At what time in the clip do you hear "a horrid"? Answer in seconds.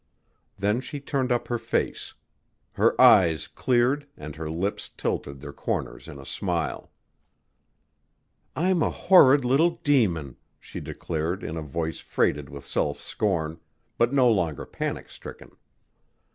8.81-9.45